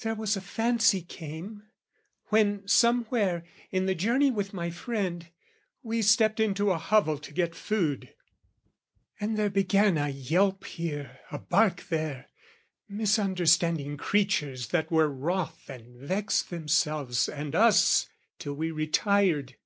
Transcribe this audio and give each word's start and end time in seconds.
There 0.00 0.14
was 0.14 0.38
a 0.38 0.40
fancy 0.40 1.02
came, 1.02 1.64
When 2.28 2.66
somewhere, 2.66 3.44
in 3.70 3.84
the 3.84 3.94
journey 3.94 4.30
with 4.30 4.54
my 4.54 4.70
friend, 4.70 5.28
We 5.82 6.00
stepped 6.00 6.40
into 6.40 6.70
a 6.70 6.78
hovel 6.78 7.18
to 7.18 7.32
get 7.34 7.54
food; 7.54 8.14
And 9.20 9.36
there 9.36 9.50
began 9.50 9.98
a 9.98 10.08
yelp 10.08 10.64
here, 10.64 11.20
a 11.30 11.38
bark 11.38 11.88
there, 11.90 12.28
Misunderstanding 12.88 13.98
creatures 13.98 14.68
that 14.68 14.90
were 14.90 15.12
worth 15.12 15.68
And 15.68 16.00
vexed 16.00 16.48
themselves 16.48 17.28
and 17.28 17.54
us 17.54 18.08
till 18.38 18.54
we 18.54 18.70
retired. 18.70 19.56